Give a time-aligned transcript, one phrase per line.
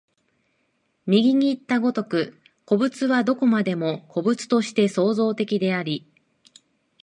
[1.05, 6.07] 右にいった如く、個物はどこまでも個物として創造的であり、